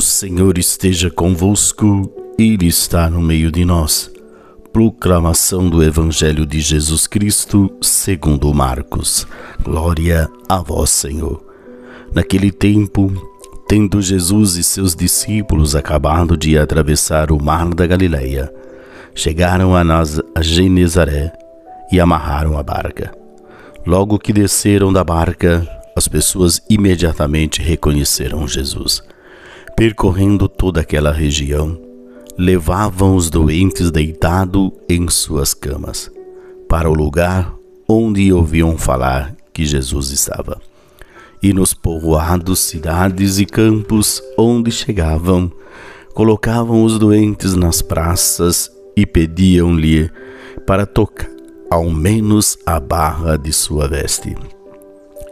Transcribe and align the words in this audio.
O 0.00 0.02
Senhor 0.02 0.56
esteja 0.56 1.10
convosco, 1.10 2.10
Ele 2.38 2.66
está 2.66 3.10
no 3.10 3.20
meio 3.20 3.52
de 3.52 3.66
nós. 3.66 4.10
Proclamação 4.72 5.68
do 5.68 5.84
Evangelho 5.84 6.46
de 6.46 6.58
Jesus 6.58 7.06
Cristo, 7.06 7.70
segundo 7.82 8.54
Marcos. 8.54 9.26
Glória 9.62 10.26
a 10.48 10.56
vós, 10.62 10.88
Senhor. 10.88 11.44
Naquele 12.14 12.50
tempo, 12.50 13.12
tendo 13.68 14.00
Jesus 14.00 14.56
e 14.56 14.64
seus 14.64 14.96
discípulos 14.96 15.76
acabado 15.76 16.34
de 16.34 16.56
atravessar 16.56 17.30
o 17.30 17.38
mar 17.38 17.68
da 17.74 17.86
Galileia, 17.86 18.50
chegaram 19.14 19.76
a, 19.76 19.84
Naz 19.84 20.18
a 20.34 20.40
Genezaré 20.40 21.30
e 21.92 22.00
amarraram 22.00 22.56
a 22.56 22.62
barca. 22.62 23.12
Logo 23.86 24.18
que 24.18 24.32
desceram 24.32 24.94
da 24.94 25.04
barca, 25.04 25.68
as 25.94 26.08
pessoas 26.08 26.58
imediatamente 26.70 27.60
reconheceram 27.60 28.48
Jesus. 28.48 29.04
Percorrendo 29.80 30.46
toda 30.46 30.82
aquela 30.82 31.10
região, 31.10 31.80
levavam 32.36 33.16
os 33.16 33.30
doentes 33.30 33.90
deitados 33.90 34.72
em 34.86 35.08
suas 35.08 35.54
camas 35.54 36.10
para 36.68 36.90
o 36.90 36.92
lugar 36.92 37.54
onde 37.88 38.30
ouviam 38.30 38.76
falar 38.76 39.34
que 39.54 39.64
Jesus 39.64 40.10
estava. 40.10 40.60
E 41.42 41.54
nos 41.54 41.72
povoados, 41.72 42.58
cidades 42.58 43.38
e 43.38 43.46
campos 43.46 44.22
onde 44.36 44.70
chegavam, 44.70 45.50
colocavam 46.12 46.84
os 46.84 46.98
doentes 46.98 47.54
nas 47.54 47.80
praças 47.80 48.70
e 48.94 49.06
pediam-lhe 49.06 50.10
para 50.66 50.84
tocar 50.84 51.30
ao 51.70 51.88
menos 51.88 52.58
a 52.66 52.78
barra 52.78 53.38
de 53.38 53.50
sua 53.50 53.88
veste. 53.88 54.36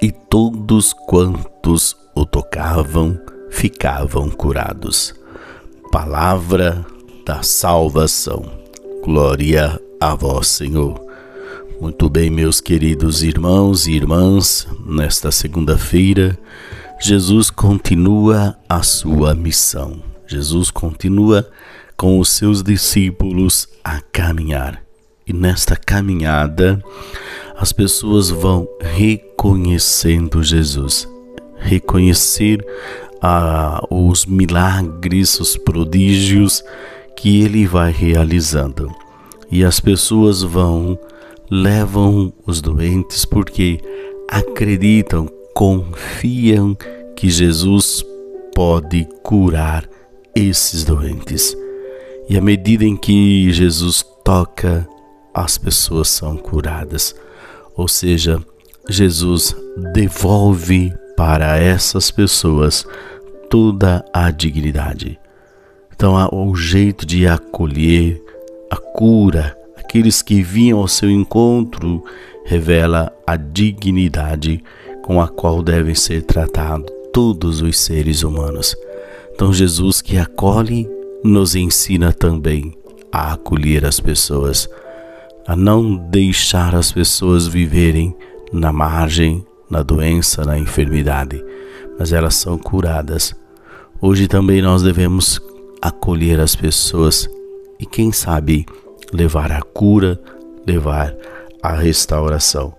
E 0.00 0.10
todos 0.10 0.94
quantos 1.06 1.94
o 2.14 2.24
tocavam 2.24 3.20
ficavam 3.50 4.30
curados. 4.30 5.14
Palavra 5.90 6.84
da 7.24 7.42
salvação. 7.42 8.44
Glória 9.02 9.80
a 10.00 10.14
vós, 10.14 10.48
Senhor. 10.48 11.00
Muito 11.80 12.08
bem, 12.08 12.28
meus 12.30 12.60
queridos 12.60 13.22
irmãos 13.22 13.86
e 13.86 13.92
irmãs, 13.92 14.66
nesta 14.84 15.30
segunda-feira, 15.30 16.36
Jesus 17.00 17.50
continua 17.50 18.56
a 18.68 18.82
sua 18.82 19.34
missão. 19.34 20.02
Jesus 20.26 20.70
continua 20.70 21.48
com 21.96 22.18
os 22.18 22.30
seus 22.30 22.62
discípulos 22.62 23.68
a 23.84 24.00
caminhar. 24.00 24.82
E 25.26 25.32
nesta 25.32 25.76
caminhada, 25.76 26.82
as 27.56 27.72
pessoas 27.72 28.28
vão 28.30 28.68
reconhecendo 28.80 30.42
Jesus, 30.42 31.08
reconhecer 31.58 32.64
ah, 33.22 33.80
os 33.90 34.26
milagres, 34.26 35.38
os 35.40 35.56
prodígios 35.56 36.62
que 37.16 37.42
ele 37.42 37.66
vai 37.66 37.90
realizando. 37.90 38.90
E 39.50 39.64
as 39.64 39.80
pessoas 39.80 40.42
vão, 40.42 40.98
levam 41.50 42.32
os 42.46 42.60
doentes 42.60 43.24
porque 43.24 43.80
acreditam, 44.28 45.28
confiam 45.54 46.76
que 47.16 47.28
Jesus 47.28 48.04
pode 48.54 49.08
curar 49.22 49.88
esses 50.34 50.84
doentes. 50.84 51.56
E 52.28 52.36
à 52.36 52.40
medida 52.40 52.84
em 52.84 52.96
que 52.96 53.50
Jesus 53.52 54.04
toca, 54.22 54.86
as 55.32 55.56
pessoas 55.56 56.08
são 56.08 56.36
curadas. 56.36 57.14
Ou 57.74 57.88
seja, 57.88 58.38
Jesus 58.88 59.56
devolve 59.92 60.92
para 61.18 61.58
essas 61.58 62.12
pessoas 62.12 62.86
toda 63.50 64.04
a 64.12 64.30
dignidade. 64.30 65.18
Então, 65.92 66.14
o 66.30 66.54
jeito 66.54 67.04
de 67.04 67.26
acolher 67.26 68.22
a 68.70 68.76
cura, 68.76 69.58
aqueles 69.76 70.22
que 70.22 70.40
vinham 70.40 70.78
ao 70.78 70.86
seu 70.86 71.10
encontro, 71.10 72.04
revela 72.44 73.12
a 73.26 73.34
dignidade 73.34 74.62
com 75.02 75.20
a 75.20 75.26
qual 75.26 75.60
devem 75.60 75.92
ser 75.92 76.22
tratados 76.22 76.86
todos 77.12 77.62
os 77.62 77.80
seres 77.80 78.22
humanos. 78.22 78.76
Então, 79.34 79.52
Jesus 79.52 80.00
que 80.00 80.18
acolhe, 80.18 80.88
nos 81.24 81.56
ensina 81.56 82.12
também 82.12 82.78
a 83.10 83.32
acolher 83.32 83.84
as 83.84 83.98
pessoas, 83.98 84.68
a 85.44 85.56
não 85.56 85.96
deixar 85.96 86.76
as 86.76 86.92
pessoas 86.92 87.48
viverem 87.48 88.16
na 88.52 88.72
margem, 88.72 89.44
na 89.70 89.82
doença, 89.82 90.44
na 90.44 90.58
enfermidade, 90.58 91.44
mas 91.98 92.12
elas 92.12 92.34
são 92.34 92.58
curadas. 92.58 93.34
Hoje 94.00 94.28
também 94.28 94.62
nós 94.62 94.82
devemos 94.82 95.40
acolher 95.82 96.40
as 96.40 96.54
pessoas 96.54 97.28
e, 97.78 97.86
quem 97.86 98.12
sabe, 98.12 98.66
levar 99.12 99.52
a 99.52 99.62
cura, 99.62 100.20
levar 100.66 101.14
a 101.62 101.72
restauração. 101.72 102.72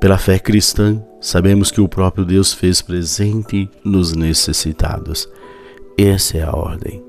Pela 0.00 0.18
fé 0.18 0.38
cristã, 0.38 1.02
sabemos 1.20 1.70
que 1.70 1.80
o 1.80 1.88
próprio 1.88 2.24
Deus 2.24 2.52
fez 2.52 2.82
presente 2.82 3.68
nos 3.84 4.12
necessitados. 4.12 5.28
Essa 5.98 6.38
é 6.38 6.42
a 6.42 6.54
ordem. 6.54 7.02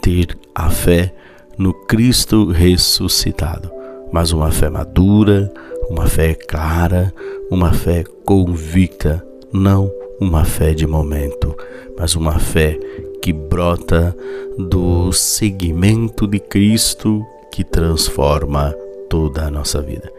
Ter 0.00 0.36
a 0.54 0.70
fé 0.70 1.14
no 1.58 1.72
Cristo 1.86 2.50
ressuscitado, 2.50 3.70
mas 4.12 4.32
uma 4.32 4.50
fé 4.50 4.68
madura, 4.68 5.52
uma 5.94 6.08
fé 6.08 6.34
clara, 6.34 7.14
uma 7.48 7.72
fé 7.72 8.02
convicta, 8.24 9.24
não 9.52 9.88
uma 10.20 10.44
fé 10.44 10.74
de 10.74 10.88
momento, 10.88 11.56
mas 11.96 12.16
uma 12.16 12.40
fé 12.40 12.76
que 13.22 13.32
brota 13.32 14.14
do 14.58 15.12
seguimento 15.12 16.26
de 16.26 16.40
Cristo 16.40 17.24
que 17.52 17.62
transforma 17.62 18.74
toda 19.08 19.44
a 19.46 19.50
nossa 19.50 19.80
vida. 19.80 20.10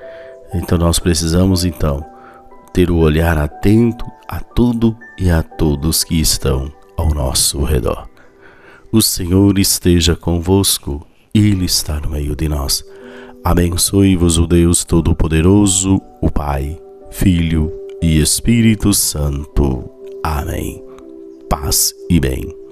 Então 0.53 0.77
nós 0.77 0.97
precisamos 0.97 1.65
então 1.65 2.05
ter 2.73 2.89
o 2.89 2.97
olhar 2.97 3.37
atento 3.37 4.05
a 4.29 4.39
tudo 4.39 4.95
e 5.19 5.29
a 5.29 5.43
todos 5.43 6.05
que 6.05 6.21
estão 6.21 6.71
ao 6.95 7.13
nosso 7.13 7.61
redor. 7.65 8.07
O 8.93 9.01
Senhor 9.01 9.59
esteja 9.59 10.15
convosco, 10.15 11.05
Ele 11.33 11.65
está 11.65 11.99
no 11.99 12.11
meio 12.11 12.33
de 12.33 12.47
nós. 12.47 12.81
Abençoe-vos 13.45 14.39
o 14.39 14.47
Deus 14.47 14.83
Todo-Poderoso, 14.83 16.01
o 16.19 16.31
Pai, 16.31 16.81
Filho 17.11 17.71
e 18.01 18.19
Espírito 18.19 18.91
Santo. 18.91 19.87
Amém. 20.23 20.83
Paz 21.47 21.93
e 22.09 22.19
bem. 22.19 22.64